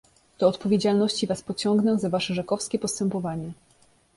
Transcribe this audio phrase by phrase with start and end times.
[0.39, 3.51] "Do odpowiedzialności was pociągnę za wasze żakowskie postępowanie."